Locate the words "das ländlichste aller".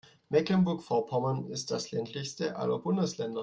1.69-2.79